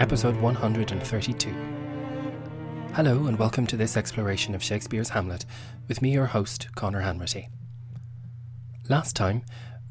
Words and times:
Episode 0.00 0.40
132. 0.40 1.50
Hello, 2.94 3.26
and 3.26 3.38
welcome 3.38 3.66
to 3.66 3.76
this 3.76 3.98
exploration 3.98 4.54
of 4.54 4.62
Shakespeare's 4.62 5.10
Hamlet 5.10 5.44
with 5.88 6.00
me, 6.00 6.14
your 6.14 6.24
host, 6.24 6.68
Conor 6.74 7.02
Hanratty. 7.02 7.48
Last 8.88 9.14
time, 9.14 9.42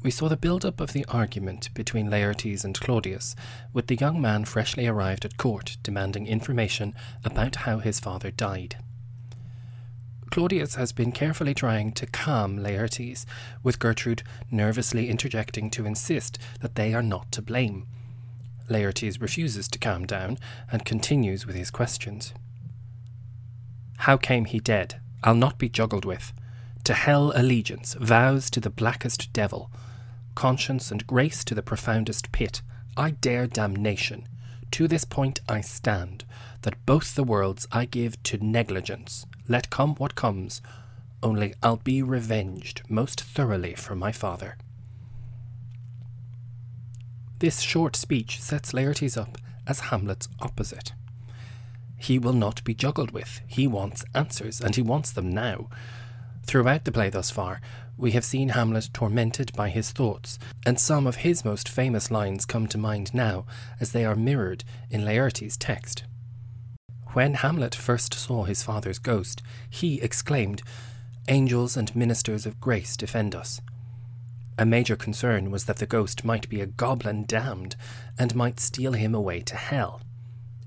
we 0.02 0.10
saw 0.10 0.28
the 0.28 0.36
build 0.36 0.64
up 0.64 0.80
of 0.80 0.94
the 0.94 1.04
argument 1.04 1.72
between 1.74 2.10
Laertes 2.10 2.64
and 2.64 2.80
Claudius, 2.80 3.36
with 3.72 3.86
the 3.86 3.94
young 3.94 4.20
man 4.20 4.44
freshly 4.44 4.88
arrived 4.88 5.24
at 5.24 5.36
court 5.36 5.76
demanding 5.84 6.26
information 6.26 6.92
about 7.24 7.54
how 7.54 7.78
his 7.78 8.00
father 8.00 8.32
died. 8.32 8.78
Claudius 10.32 10.74
has 10.74 10.90
been 10.90 11.12
carefully 11.12 11.54
trying 11.54 11.92
to 11.92 12.06
calm 12.06 12.58
Laertes, 12.58 13.26
with 13.62 13.78
Gertrude 13.78 14.24
nervously 14.50 15.08
interjecting 15.08 15.70
to 15.70 15.86
insist 15.86 16.36
that 16.62 16.74
they 16.74 16.94
are 16.94 17.02
not 17.02 17.30
to 17.30 17.40
blame. 17.40 17.86
Laertes 18.70 19.20
refuses 19.20 19.68
to 19.68 19.78
calm 19.78 20.06
down 20.06 20.38
and 20.70 20.84
continues 20.84 21.46
with 21.46 21.56
his 21.56 21.70
questions. 21.70 22.32
How 23.98 24.16
came 24.16 24.46
he 24.46 24.60
dead? 24.60 25.00
I'll 25.22 25.34
not 25.34 25.58
be 25.58 25.68
juggled 25.68 26.04
with. 26.04 26.32
To 26.84 26.94
hell 26.94 27.32
allegiance, 27.34 27.94
vows 27.94 28.48
to 28.50 28.60
the 28.60 28.70
blackest 28.70 29.32
devil, 29.34 29.70
conscience 30.34 30.90
and 30.90 31.06
grace 31.06 31.44
to 31.44 31.54
the 31.54 31.62
profoundest 31.62 32.32
pit. 32.32 32.62
I 32.96 33.10
dare 33.10 33.46
damnation. 33.46 34.26
To 34.70 34.88
this 34.88 35.04
point 35.04 35.40
I 35.48 35.60
stand, 35.60 36.24
that 36.62 36.86
both 36.86 37.14
the 37.14 37.24
worlds 37.24 37.66
I 37.72 37.84
give 37.84 38.22
to 38.24 38.38
negligence, 38.38 39.26
let 39.48 39.68
come 39.68 39.94
what 39.96 40.14
comes, 40.14 40.62
only 41.22 41.54
I'll 41.62 41.76
be 41.76 42.02
revenged 42.02 42.82
most 42.88 43.20
thoroughly 43.20 43.74
for 43.74 43.94
my 43.94 44.12
father. 44.12 44.56
This 47.40 47.60
short 47.60 47.96
speech 47.96 48.38
sets 48.38 48.74
Laertes 48.74 49.16
up 49.16 49.38
as 49.66 49.80
Hamlet's 49.80 50.28
opposite. 50.40 50.92
He 51.96 52.18
will 52.18 52.34
not 52.34 52.62
be 52.64 52.74
juggled 52.74 53.12
with. 53.12 53.40
He 53.46 53.66
wants 53.66 54.04
answers, 54.14 54.60
and 54.60 54.76
he 54.76 54.82
wants 54.82 55.10
them 55.10 55.32
now. 55.32 55.70
Throughout 56.44 56.84
the 56.84 56.92
play 56.92 57.08
thus 57.08 57.30
far, 57.30 57.62
we 57.96 58.10
have 58.10 58.26
seen 58.26 58.50
Hamlet 58.50 58.90
tormented 58.92 59.54
by 59.54 59.70
his 59.70 59.90
thoughts, 59.90 60.38
and 60.66 60.78
some 60.78 61.06
of 61.06 61.16
his 61.16 61.42
most 61.42 61.66
famous 61.66 62.10
lines 62.10 62.44
come 62.44 62.66
to 62.66 62.76
mind 62.76 63.14
now 63.14 63.46
as 63.80 63.92
they 63.92 64.04
are 64.04 64.14
mirrored 64.14 64.62
in 64.90 65.06
Laertes' 65.06 65.56
text. 65.58 66.04
When 67.14 67.34
Hamlet 67.34 67.74
first 67.74 68.12
saw 68.12 68.44
his 68.44 68.62
father's 68.62 68.98
ghost, 68.98 69.40
he 69.70 69.98
exclaimed, 70.02 70.60
Angels 71.28 71.74
and 71.74 71.96
ministers 71.96 72.44
of 72.44 72.60
grace 72.60 72.98
defend 72.98 73.34
us. 73.34 73.62
A 74.60 74.66
major 74.66 74.94
concern 74.94 75.50
was 75.50 75.64
that 75.64 75.78
the 75.78 75.86
ghost 75.86 76.22
might 76.22 76.46
be 76.50 76.60
a 76.60 76.66
goblin 76.66 77.24
damned 77.24 77.76
and 78.18 78.34
might 78.34 78.60
steal 78.60 78.92
him 78.92 79.14
away 79.14 79.40
to 79.40 79.56
hell. 79.56 80.02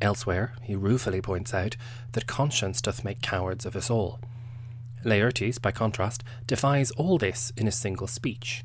Elsewhere, 0.01 0.55
he 0.63 0.75
ruefully 0.75 1.21
points 1.21 1.53
out 1.53 1.75
that 2.13 2.25
conscience 2.25 2.81
doth 2.81 3.03
make 3.03 3.21
cowards 3.21 3.67
of 3.67 3.75
us 3.75 3.91
all. 3.91 4.19
Laertes, 5.05 5.61
by 5.61 5.71
contrast, 5.71 6.23
defies 6.47 6.89
all 6.91 7.19
this 7.19 7.53
in 7.55 7.67
a 7.67 7.71
single 7.71 8.07
speech 8.07 8.63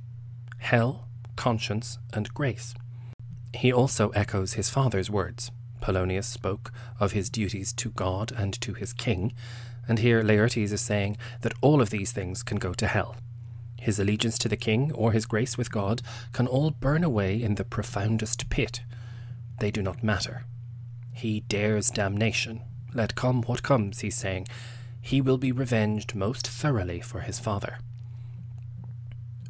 hell, 0.57 1.07
conscience, 1.37 1.99
and 2.15 2.33
grace. 2.33 2.75
He 3.53 3.71
also 3.71 4.09
echoes 4.11 4.55
his 4.55 4.71
father's 4.71 5.11
words 5.11 5.51
Polonius 5.83 6.27
spoke 6.27 6.73
of 6.99 7.13
his 7.13 7.29
duties 7.29 7.75
to 7.75 7.91
God 7.91 8.33
and 8.33 8.59
to 8.63 8.73
his 8.73 8.95
king, 8.95 9.35
and 9.87 9.99
here 9.99 10.23
Laertes 10.23 10.73
is 10.73 10.81
saying 10.81 11.19
that 11.43 11.53
all 11.61 11.83
of 11.83 11.91
these 11.91 12.13
things 12.13 12.43
can 12.43 12.57
go 12.57 12.73
to 12.73 12.87
hell. 12.87 13.15
His 13.79 13.99
allegiance 13.99 14.39
to 14.39 14.49
the 14.49 14.57
king 14.57 14.93
or 14.93 15.13
his 15.13 15.27
grace 15.27 15.57
with 15.57 15.71
God 15.71 16.03
can 16.33 16.47
all 16.47 16.71
burn 16.71 17.05
away 17.05 17.41
in 17.41 17.55
the 17.55 17.65
profoundest 17.65 18.51
pit. 18.51 18.83
They 19.61 19.71
do 19.71 19.83
not 19.83 20.03
matter. 20.03 20.45
He 21.15 21.41
dares 21.41 21.91
damnation. 21.91 22.63
Let 22.95 23.15
come 23.15 23.43
what 23.43 23.63
comes, 23.63 24.01
he's 24.01 24.17
saying. 24.17 24.47
He 25.01 25.21
will 25.21 25.39
be 25.39 25.53
revenged 25.53 26.15
most 26.15 26.47
thoroughly 26.47 27.01
for 27.01 27.21
his 27.21 27.39
father. 27.39 27.79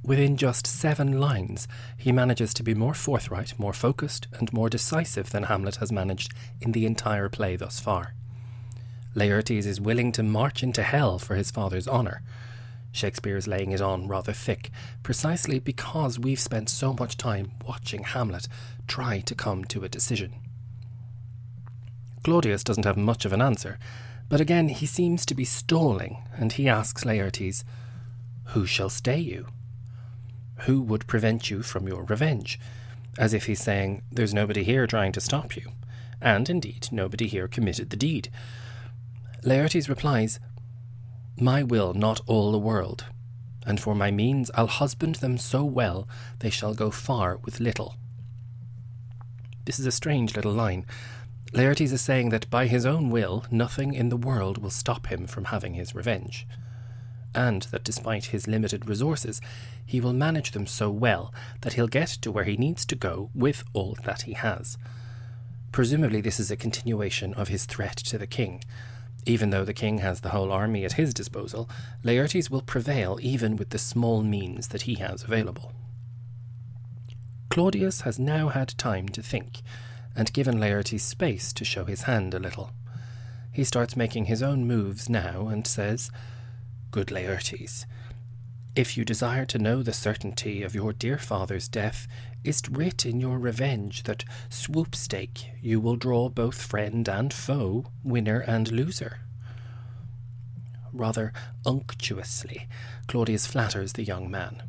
Within 0.02 0.36
just 0.38 0.66
seven 0.66 1.20
lines, 1.20 1.68
he 1.96 2.12
manages 2.12 2.54
to 2.54 2.62
be 2.62 2.72
more 2.72 2.94
forthright, 2.94 3.58
more 3.58 3.74
focused, 3.74 4.26
and 4.32 4.50
more 4.52 4.70
decisive 4.70 5.30
than 5.30 5.44
Hamlet 5.44 5.76
has 5.76 5.92
managed 5.92 6.32
in 6.60 6.72
the 6.72 6.86
entire 6.86 7.28
play 7.28 7.56
thus 7.56 7.80
far. 7.80 8.14
Laertes 9.14 9.66
is 9.66 9.80
willing 9.80 10.12
to 10.12 10.22
march 10.22 10.62
into 10.62 10.82
hell 10.82 11.18
for 11.18 11.34
his 11.34 11.50
father's 11.50 11.88
honour. 11.88 12.22
Shakespeare 12.98 13.36
is 13.36 13.46
laying 13.46 13.70
it 13.70 13.80
on 13.80 14.08
rather 14.08 14.32
thick, 14.32 14.70
precisely 15.02 15.60
because 15.60 16.18
we've 16.18 16.40
spent 16.40 16.68
so 16.68 16.92
much 16.92 17.16
time 17.16 17.52
watching 17.66 18.02
Hamlet 18.02 18.48
try 18.88 19.20
to 19.20 19.34
come 19.34 19.64
to 19.66 19.84
a 19.84 19.88
decision. 19.88 20.34
Claudius 22.24 22.64
doesn't 22.64 22.84
have 22.84 22.96
much 22.96 23.24
of 23.24 23.32
an 23.32 23.40
answer, 23.40 23.78
but 24.28 24.40
again 24.40 24.68
he 24.68 24.84
seems 24.84 25.24
to 25.26 25.34
be 25.34 25.44
stalling, 25.44 26.18
and 26.36 26.52
he 26.52 26.68
asks 26.68 27.04
Laertes, 27.04 27.62
Who 28.46 28.66
shall 28.66 28.90
stay 28.90 29.18
you? 29.18 29.46
Who 30.62 30.82
would 30.82 31.06
prevent 31.06 31.50
you 31.50 31.62
from 31.62 31.86
your 31.86 32.02
revenge? 32.02 32.58
As 33.16 33.32
if 33.32 33.46
he's 33.46 33.62
saying, 33.62 34.02
There's 34.10 34.34
nobody 34.34 34.64
here 34.64 34.88
trying 34.88 35.12
to 35.12 35.20
stop 35.20 35.56
you. 35.56 35.70
And 36.20 36.50
indeed, 36.50 36.88
nobody 36.90 37.28
here 37.28 37.46
committed 37.46 37.90
the 37.90 37.96
deed. 37.96 38.28
Laertes 39.44 39.88
replies, 39.88 40.40
My 41.40 41.62
will, 41.62 41.94
not 41.94 42.20
all 42.26 42.52
the 42.52 42.58
world. 42.58 43.06
And 43.66 43.80
for 43.80 43.94
my 43.94 44.10
means, 44.10 44.50
I'll 44.54 44.66
husband 44.66 45.16
them 45.16 45.38
so 45.38 45.64
well 45.64 46.08
they 46.38 46.50
shall 46.50 46.74
go 46.74 46.90
far 46.90 47.36
with 47.38 47.60
little. 47.60 47.96
This 49.64 49.78
is 49.78 49.86
a 49.86 49.92
strange 49.92 50.34
little 50.34 50.52
line. 50.52 50.86
Laertes 51.52 51.92
is 51.92 52.00
saying 52.00 52.30
that 52.30 52.50
by 52.50 52.66
his 52.66 52.86
own 52.86 53.10
will, 53.10 53.44
nothing 53.50 53.94
in 53.94 54.08
the 54.08 54.16
world 54.16 54.58
will 54.58 54.70
stop 54.70 55.06
him 55.06 55.26
from 55.26 55.46
having 55.46 55.74
his 55.74 55.94
revenge 55.94 56.46
and 57.34 57.62
that 57.70 57.84
despite 57.84 58.26
his 58.26 58.48
limited 58.48 58.88
resources, 58.88 59.40
he 59.84 60.00
will 60.00 60.12
manage 60.12 60.52
them 60.52 60.66
so 60.66 60.90
well 60.90 61.32
that 61.60 61.74
he'll 61.74 61.88
get 61.88 62.08
to 62.08 62.32
where 62.32 62.44
he 62.44 62.56
needs 62.56 62.84
to 62.86 62.96
go 62.96 63.30
with 63.34 63.64
all 63.72 63.96
that 64.04 64.22
he 64.22 64.32
has. 64.32 64.78
Presumably, 65.70 66.20
this 66.20 66.40
is 66.40 66.50
a 66.50 66.56
continuation 66.56 67.34
of 67.34 67.48
his 67.48 67.64
threat 67.66 67.96
to 67.96 68.18
the 68.18 68.26
king. 68.26 68.62
Even 69.26 69.50
though 69.50 69.64
the 69.64 69.74
king 69.74 69.98
has 69.98 70.20
the 70.20 70.30
whole 70.30 70.52
army 70.52 70.84
at 70.84 70.94
his 70.94 71.12
disposal, 71.12 71.68
Laertes 72.02 72.50
will 72.50 72.62
prevail 72.62 73.18
even 73.20 73.56
with 73.56 73.70
the 73.70 73.78
small 73.78 74.22
means 74.22 74.68
that 74.68 74.82
he 74.82 74.94
has 74.96 75.22
available. 75.22 75.72
Claudius 77.50 78.02
has 78.02 78.18
now 78.18 78.48
had 78.48 78.76
time 78.78 79.08
to 79.08 79.22
think, 79.22 79.60
and 80.14 80.32
given 80.32 80.58
Laertes 80.58 81.02
space 81.02 81.52
to 81.52 81.64
show 81.64 81.84
his 81.84 82.02
hand 82.02 82.34
a 82.34 82.38
little. 82.38 82.72
He 83.52 83.64
starts 83.64 83.96
making 83.96 84.26
his 84.26 84.42
own 84.42 84.66
moves 84.66 85.08
now 85.08 85.48
and 85.48 85.66
says, 85.66 86.10
good 86.90 87.08
Laertes. 87.08 87.86
If 88.78 88.96
you 88.96 89.04
desire 89.04 89.44
to 89.46 89.58
know 89.58 89.82
the 89.82 89.92
certainty 89.92 90.62
of 90.62 90.72
your 90.72 90.92
dear 90.92 91.18
father's 91.18 91.66
death, 91.66 92.06
is't 92.44 92.68
writ 92.68 93.04
in 93.04 93.20
your 93.20 93.36
revenge 93.36 94.04
that 94.04 94.24
swoopstake 94.50 95.46
you 95.60 95.80
will 95.80 95.96
draw 95.96 96.28
both 96.28 96.62
friend 96.62 97.08
and 97.08 97.34
foe, 97.34 97.86
winner 98.04 98.38
and 98.38 98.70
loser. 98.70 99.18
Rather 100.92 101.32
unctuously, 101.66 102.68
Claudius 103.08 103.48
flatters 103.48 103.94
the 103.94 104.04
young 104.04 104.30
man. 104.30 104.62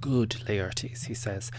Good 0.00 0.30
Laertes, 0.48 1.04
he 1.04 1.12
says, 1.12 1.50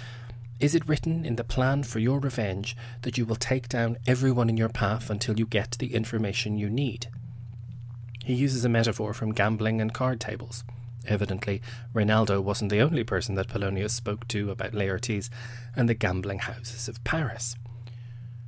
is 0.59 0.73
it 0.73 0.87
written 0.87 1.23
in 1.23 1.35
the 1.35 1.43
plan 1.43 1.83
for 1.83 1.99
your 1.99 2.19
revenge 2.19 2.75
that 3.03 3.19
you 3.19 3.25
will 3.27 3.35
take 3.35 3.69
down 3.69 3.99
everyone 4.07 4.49
in 4.49 4.57
your 4.57 4.67
path 4.67 5.11
until 5.11 5.37
you 5.37 5.45
get 5.45 5.75
the 5.77 5.93
information 5.93 6.57
you 6.57 6.71
need? 6.71 7.05
He 8.25 8.33
uses 8.33 8.65
a 8.65 8.69
metaphor 8.69 9.13
from 9.13 9.31
gambling 9.31 9.79
and 9.79 9.93
card 9.93 10.19
tables. 10.19 10.63
Evidently, 11.05 11.61
Reynaldo 11.93 12.41
wasn't 12.41 12.71
the 12.71 12.81
only 12.81 13.03
person 13.03 13.35
that 13.35 13.49
Polonius 13.49 13.93
spoke 13.93 14.27
to 14.29 14.51
about 14.51 14.73
Laertes 14.73 15.29
and 15.75 15.89
the 15.89 15.93
gambling 15.93 16.39
houses 16.39 16.87
of 16.87 17.03
Paris. 17.03 17.55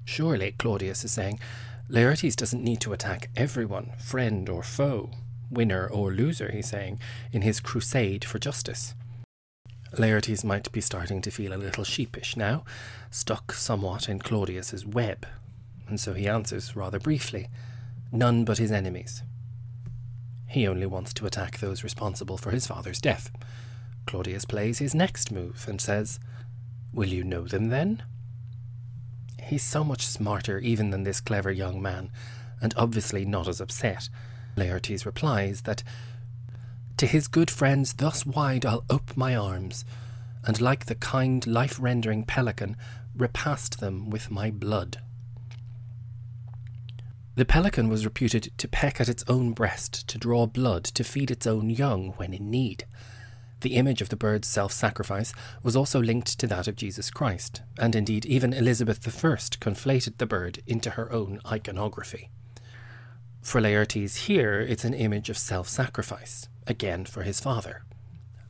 Surely, 0.06 0.54
Claudius 0.58 1.04
is 1.04 1.12
saying, 1.12 1.40
Laertes 1.90 2.36
doesn't 2.36 2.64
need 2.64 2.80
to 2.82 2.94
attack 2.94 3.30
everyone, 3.36 3.92
friend 4.00 4.48
or 4.50 4.64
foe, 4.64 5.12
winner 5.52 5.88
or 5.88 6.12
loser, 6.12 6.52
he's 6.52 6.70
saying, 6.70 7.00
in 7.32 7.42
his 7.42 7.60
crusade 7.60 8.24
for 8.24 8.40
justice. 8.40 8.96
Laertes 9.94 10.44
might 10.44 10.72
be 10.72 10.82
starting 10.82 11.22
to 11.22 11.32
feel 11.32 11.54
a 11.54 11.58
little 11.58 11.84
sheepish 11.84 12.36
now, 12.36 12.64
stuck 13.12 13.54
somewhat 13.54 14.10
in 14.10 14.20
Claudius's 14.20 14.86
web, 14.86 15.26
and 15.88 16.00
so 16.00 16.14
he 16.14 16.28
answers 16.28 16.76
rather 16.76 17.00
briefly, 17.00 17.48
None 18.12 18.46
but 18.46 18.60
his 18.60 18.72
enemies. 18.72 19.24
He 20.56 20.70
only 20.70 20.86
wants 20.86 21.14
to 21.16 21.26
attack 21.26 21.60
those 21.60 21.84
responsible 21.84 22.38
for 22.38 22.52
his 22.52 22.66
father's 22.66 23.02
death. 23.02 23.30
Claudius 24.06 24.46
plays 24.46 24.80
his 24.80 24.96
next 24.96 25.30
move 25.30 25.66
and 25.68 25.82
says, 25.82 26.18
Will 26.94 27.10
you 27.10 27.26
know 27.26 27.42
them 27.46 27.68
then? 27.68 28.04
He's 29.44 29.64
so 29.64 29.84
much 29.84 30.08
smarter 30.08 30.60
even 30.60 30.92
than 30.92 31.04
this 31.04 31.20
clever 31.20 31.52
young 31.52 31.82
man, 31.82 32.10
and 32.62 32.74
obviously 32.78 33.26
not 33.26 33.50
as 33.50 33.60
upset. 33.60 34.08
Laertes 34.56 35.06
replies 35.06 35.64
that 35.64 35.84
to 36.96 37.06
his 37.06 37.28
good 37.28 37.52
friends 37.52 37.92
thus 37.92 38.26
wide 38.26 38.66
I'll 38.66 38.86
ope 38.90 39.18
my 39.18 39.36
arms, 39.36 39.84
and 40.46 40.62
like 40.62 40.86
the 40.86 40.96
kind 40.96 41.46
life 41.46 41.78
rendering 41.82 42.24
pelican, 42.24 42.78
repast 43.14 43.82
them 43.82 44.10
with 44.10 44.32
my 44.32 44.52
blood. 44.52 45.02
The 47.36 47.44
pelican 47.44 47.90
was 47.90 48.06
reputed 48.06 48.52
to 48.58 48.68
peck 48.68 49.02
at 49.02 49.10
its 49.10 49.26
own 49.28 49.52
breast, 49.52 50.08
to 50.08 50.18
draw 50.18 50.46
blood, 50.46 50.86
to 50.86 51.04
feed 51.04 51.30
its 51.30 51.46
own 51.46 51.70
young 51.70 52.14
when 52.14 52.34
in 52.34 52.50
need. 52.50 52.86
The 53.60 53.76
image 53.76 54.02
of 54.02 54.08
the 54.08 54.16
bird's 54.16 54.48
self 54.48 54.72
sacrifice 54.72 55.34
was 55.62 55.76
also 55.76 56.02
linked 56.02 56.40
to 56.40 56.48
that 56.48 56.70
of 56.70 56.78
Jesus 56.78 57.12
Christ, 57.12 57.62
and 57.78 57.94
indeed 57.94 58.26
even 58.26 58.54
Elizabeth 58.54 59.06
I 59.06 59.10
conflated 59.10 60.18
the 60.18 60.26
bird 60.26 60.62
into 60.66 60.92
her 60.92 61.12
own 61.12 61.42
iconography. 61.46 62.30
For 63.42 63.60
Laertes 63.60 64.28
here, 64.28 64.62
it's 64.62 64.86
an 64.86 64.94
image 64.94 65.30
of 65.30 65.38
self 65.38 65.68
sacrifice, 65.68 66.48
again 66.68 67.04
for 67.04 67.24
his 67.24 67.42
father. 67.42 67.84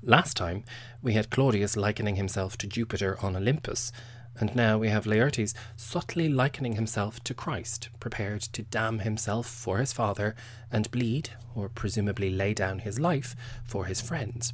Last 0.04 0.38
time, 0.38 0.64
we 1.02 1.14
had 1.14 1.32
Claudius 1.32 1.76
likening 1.76 2.18
himself 2.18 2.56
to 2.60 2.68
Jupiter 2.68 3.18
on 3.20 3.36
Olympus, 3.36 3.92
and 4.40 4.56
now 4.56 4.78
we 4.78 4.90
have 4.90 5.06
Laertes 5.06 5.54
subtly 5.76 6.28
likening 6.28 6.76
himself 6.76 7.24
to 7.24 7.34
Christ, 7.34 7.90
prepared 8.00 8.42
to 8.42 8.64
damn 8.64 9.00
himself 9.00 9.48
for 9.48 9.78
his 9.78 9.94
father 9.94 10.36
and 10.72 10.92
bleed, 10.92 11.30
or 11.56 11.70
presumably 11.70 12.30
lay 12.30 12.54
down 12.54 12.80
his 12.80 13.00
life, 13.00 13.36
for 13.64 13.86
his 13.86 14.02
friends. 14.02 14.54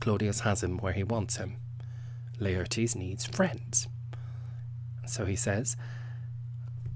Claudius 0.00 0.40
has 0.40 0.62
him 0.62 0.78
where 0.78 0.92
he 0.92 1.04
wants 1.04 1.36
him. 1.36 1.56
Laertes 2.38 2.96
needs 2.96 3.24
friends. 3.24 3.86
So 5.06 5.24
he 5.24 5.36
says, 5.36 5.76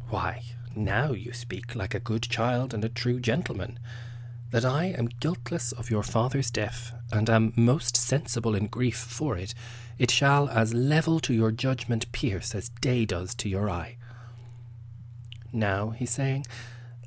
Why, 0.09 0.43
now 0.75 1.13
you 1.13 1.33
speak 1.33 1.75
like 1.75 1.95
a 1.95 2.01
good 2.01 2.23
child 2.23 2.75
and 2.75 2.85
a 2.85 2.89
true 2.89 3.21
gentleman, 3.21 3.79
that 4.51 4.65
I 4.65 4.87
am 4.87 5.11
guiltless 5.21 5.73
of 5.73 5.91
your 5.91 6.03
father's 6.03 6.51
death, 6.51 6.93
and 7.13 7.29
am 7.29 7.53
most 7.57 7.97
sensible 7.97 8.55
in 8.55 8.67
grief 8.67 8.97
for 8.97 9.37
it, 9.37 9.55
it 9.99 10.11
shall 10.11 10.49
as 10.49 10.73
level 10.73 11.21
to 11.21 11.35
your 11.35 11.51
judgment 11.51 12.11
pierce 12.13 12.55
as 12.55 12.69
day 12.69 13.05
does 13.05 13.35
to 13.37 13.49
your 13.49 13.69
eye. 13.69 13.97
Now, 15.53 15.91
he's 15.91 16.11
saying, 16.11 16.47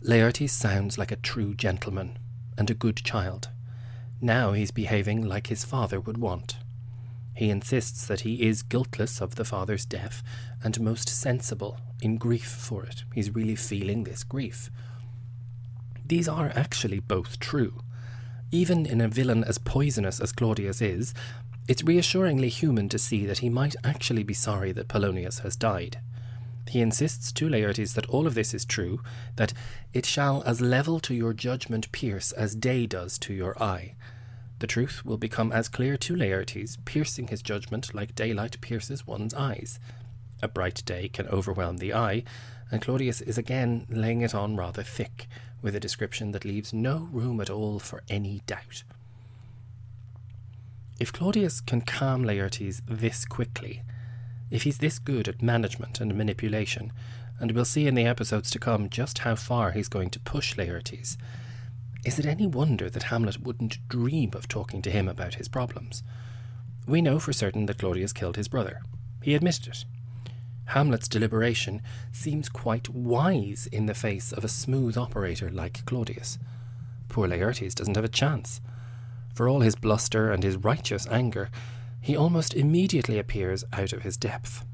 Laertes 0.04 0.52
sounds 0.52 0.98
like 0.98 1.12
a 1.12 1.16
true 1.16 1.54
gentleman 1.54 2.18
and 2.58 2.70
a 2.70 2.76
good 2.76 2.98
child. 2.98 3.50
Now 4.20 4.54
he's 4.54 4.72
behaving 4.72 5.26
like 5.26 5.48
his 5.48 5.64
father 5.64 6.00
would 6.00 6.18
want. 6.18 6.58
He 7.36 7.50
insists 7.50 8.06
that 8.08 8.22
he 8.22 8.44
is 8.48 8.62
guiltless 8.62 9.22
of 9.22 9.36
the 9.36 9.46
father's 9.46 9.86
death 9.86 10.22
and 10.64 10.80
most 10.80 11.10
sensible 11.10 11.80
in 12.02 12.18
grief 12.18 12.48
for 12.48 12.84
it. 12.84 13.04
He's 13.14 13.34
really 13.34 13.56
feeling 13.56 14.04
this 14.04 14.24
grief. 14.24 14.70
These 16.12 16.28
are 16.28 16.52
actually 16.56 17.00
both 17.00 17.40
true. 17.40 17.84
Even 18.52 18.86
in 18.86 19.00
a 19.00 19.08
villain 19.08 19.46
as 19.46 19.58
poisonous 19.58 20.19
as 20.19 20.34
Claudius 20.34 20.81
is, 20.81 21.13
it's 21.69 21.86
reassuringly 21.86 22.50
human 22.50 22.90
to 22.90 23.00
see 23.00 23.25
that 23.25 23.38
he 23.38 23.50
might 23.50 23.78
actually 23.81 24.24
be 24.24 24.34
sorry 24.34 24.74
that 24.74 24.90
Polonius 24.90 25.40
has 25.40 25.56
died. 25.56 26.02
He 26.68 26.81
insists 26.81 27.31
to 27.31 27.48
Laertes 27.48 27.94
that 27.94 28.08
all 28.08 28.28
of 28.28 28.34
this 28.34 28.54
is 28.54 28.66
true, 28.66 29.00
that 29.38 29.54
it 29.94 30.06
shall 30.06 30.44
as 30.46 30.60
level 30.60 31.00
to 31.00 31.13
your 31.13 31.31
judgment 31.31 31.90
pierce 31.94 32.34
as 32.34 32.56
day 32.56 32.86
does 32.88 33.18
to 33.19 33.34
your 33.34 33.57
eye. 33.64 33.96
The 34.60 34.68
truth 34.68 35.06
will 35.06 35.18
become 35.18 35.54
as 35.54 35.69
clear 35.69 35.96
to 35.96 36.18
Laertes, 36.18 36.78
piercing 36.84 37.30
his 37.30 37.42
judgment 37.42 37.96
like 37.96 38.16
daylight 38.16 38.60
pierces 38.60 39.07
one's 39.07 39.34
eyes. 39.34 39.80
A 40.42 40.48
bright 40.48 40.84
day 40.86 41.08
can 41.08 41.28
overwhelm 41.28 41.78
the 41.78 41.94
eye, 41.94 42.24
and 42.72 42.82
Claudius 42.82 43.22
is 43.22 43.38
again 43.38 43.86
laying 43.90 44.22
it 44.22 44.34
on 44.34 44.56
rather 44.56 44.84
thick, 44.84 45.28
with 45.62 45.76
a 45.76 45.80
description 45.80 46.32
that 46.32 46.46
leaves 46.46 46.74
no 46.74 47.10
room 47.12 47.40
at 47.40 47.50
all 47.50 47.80
for 47.80 48.04
any 48.10 48.42
doubt. 48.48 48.84
If 51.00 51.14
Claudius 51.14 51.62
can 51.62 51.82
calm 51.82 52.24
Laertes 52.24 52.82
this 52.88 53.26
quickly, 53.26 53.82
if 54.50 54.64
he's 54.64 54.80
this 54.80 55.00
good 55.00 55.28
at 55.28 55.42
management 55.42 56.00
and 56.00 56.16
manipulation, 56.16 56.92
and 57.40 57.52
we'll 57.52 57.66
see 57.66 57.88
in 57.88 57.96
the 57.96 58.06
episodes 58.06 58.52
to 58.52 58.60
come 58.60 58.90
just 58.90 59.20
how 59.20 59.36
far 59.36 59.72
he's 59.72 59.90
going 59.90 60.10
to 60.12 60.20
push 60.20 60.56
Laertes, 60.56 61.18
is 62.04 62.18
it 62.18 62.26
any 62.26 62.48
wonder 62.48 62.90
that 62.90 63.04
Hamlet 63.04 63.40
wouldn't 63.42 63.88
dream 63.88 64.32
of 64.34 64.48
talking 64.48 64.82
to 64.82 64.92
him 64.92 65.08
about 65.08 65.36
his 65.36 65.48
problems? 65.48 66.04
We 66.88 67.02
know 67.02 67.20
for 67.20 67.32
certain 67.32 67.68
that 67.68 67.78
Claudius 67.78 68.12
killed 68.12 68.38
his 68.38 68.48
brother. 68.48 68.82
He 69.22 69.36
admitted 69.36 69.68
it. 69.68 69.86
Hamlet's 70.71 71.09
deliberation 71.09 71.81
seems 72.13 72.47
quite 72.47 72.88
wise 72.88 73.68
in 73.73 73.88
the 73.88 73.94
face 73.94 74.31
of 74.31 74.45
a 74.45 74.47
smooth 74.47 74.97
operator 74.97 75.50
like 75.50 75.85
Claudius. 75.85 76.39
Poor 77.09 77.27
Laertes 77.27 77.75
doesn't 77.75 77.95
have 77.95 78.06
a 78.06 78.09
chance. 78.09 78.62
For 79.33 79.50
all 79.50 79.59
his 79.59 79.75
bluster 79.75 80.31
and 80.31 80.44
his 80.44 80.56
righteous 80.56 81.06
anger, 81.07 81.50
he 82.00 82.15
almost 82.15 82.53
immediately 82.53 83.19
appears 83.19 83.65
out 83.73 83.91
of 83.91 84.03
his 84.03 84.15
depth. 84.15 84.65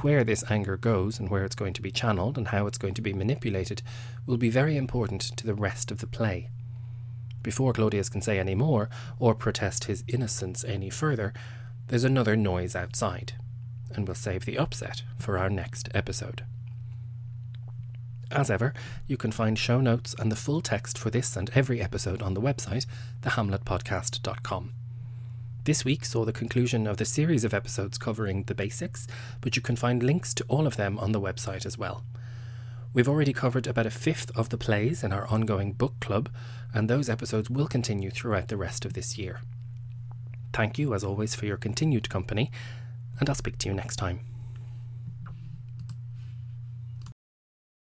Where 0.00 0.24
this 0.24 0.42
anger 0.50 0.76
goes 0.76 1.20
and 1.20 1.30
where 1.30 1.44
it's 1.44 1.54
going 1.54 1.74
to 1.74 1.82
be 1.82 1.92
channeled 1.92 2.36
and 2.36 2.48
how 2.48 2.66
it's 2.66 2.78
going 2.78 2.94
to 2.94 3.02
be 3.02 3.12
manipulated 3.12 3.82
will 4.26 4.38
be 4.38 4.50
very 4.50 4.76
important 4.76 5.20
to 5.20 5.46
the 5.46 5.54
rest 5.54 5.92
of 5.92 5.98
the 5.98 6.08
play. 6.08 6.50
Before 7.44 7.72
Claudius 7.72 8.08
can 8.08 8.22
say 8.22 8.40
any 8.40 8.56
more 8.56 8.90
or 9.20 9.36
protest 9.36 9.84
his 9.84 10.02
innocence 10.08 10.64
any 10.64 10.90
further, 10.90 11.32
there's 11.86 12.02
another 12.02 12.34
noise 12.34 12.74
outside 12.74 13.34
and 13.96 14.06
we'll 14.06 14.14
save 14.14 14.44
the 14.44 14.58
upset 14.58 15.02
for 15.18 15.38
our 15.38 15.50
next 15.50 15.88
episode. 15.94 16.44
As 18.30 18.50
ever, 18.50 18.74
you 19.06 19.16
can 19.16 19.32
find 19.32 19.58
show 19.58 19.80
notes 19.80 20.14
and 20.18 20.30
the 20.30 20.36
full 20.36 20.60
text 20.60 20.98
for 20.98 21.10
this 21.10 21.36
and 21.36 21.50
every 21.54 21.80
episode 21.80 22.22
on 22.22 22.34
the 22.34 22.40
website, 22.40 22.86
thehamletpodcast.com. 23.22 24.72
This 25.64 25.84
week 25.84 26.04
saw 26.04 26.24
the 26.24 26.32
conclusion 26.32 26.86
of 26.86 26.96
the 26.96 27.04
series 27.04 27.44
of 27.44 27.54
episodes 27.54 27.98
covering 27.98 28.44
the 28.44 28.54
basics, 28.54 29.06
but 29.40 29.56
you 29.56 29.62
can 29.62 29.76
find 29.76 30.02
links 30.02 30.32
to 30.34 30.44
all 30.48 30.66
of 30.66 30.76
them 30.76 30.98
on 30.98 31.12
the 31.12 31.20
website 31.20 31.66
as 31.66 31.76
well. 31.78 32.04
We've 32.92 33.08
already 33.08 33.32
covered 33.32 33.66
about 33.66 33.86
a 33.86 33.90
fifth 33.90 34.30
of 34.36 34.48
the 34.48 34.58
plays 34.58 35.04
in 35.04 35.12
our 35.12 35.26
ongoing 35.26 35.72
book 35.72 35.98
club, 36.00 36.30
and 36.72 36.88
those 36.88 37.08
episodes 37.08 37.50
will 37.50 37.66
continue 37.66 38.10
throughout 38.10 38.48
the 38.48 38.56
rest 38.56 38.84
of 38.84 38.94
this 38.94 39.18
year. 39.18 39.40
Thank 40.52 40.78
you, 40.78 40.94
as 40.94 41.04
always, 41.04 41.34
for 41.34 41.46
your 41.46 41.58
continued 41.58 42.08
company, 42.08 42.50
and 43.20 43.28
I'll 43.28 43.34
speak 43.34 43.58
to 43.58 43.68
you 43.68 43.74
next 43.74 43.96
time. 43.96 44.20